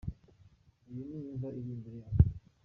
iyo 0.91 1.01
ni 1.11 1.17
imva 1.29 1.47
iri 1.59 1.69
imbere 1.75 1.97
yacu. 2.03 2.29